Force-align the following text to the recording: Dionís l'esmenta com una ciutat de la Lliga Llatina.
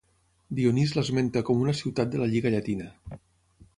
Dionís 0.59 0.93
l'esmenta 0.95 1.43
com 1.49 1.61
una 1.67 1.77
ciutat 1.81 2.11
de 2.17 2.23
la 2.23 2.31
Lliga 2.33 2.57
Llatina. 2.57 2.89